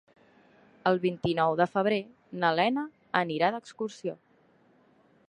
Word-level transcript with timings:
El 0.91 1.01
vint-i-nou 1.03 1.57
de 1.59 1.67
febrer 1.73 1.99
na 2.45 2.51
Lena 2.61 2.89
anirà 3.23 3.53
d'excursió. 3.57 4.21